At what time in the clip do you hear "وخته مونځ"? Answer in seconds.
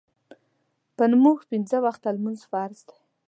1.85-2.39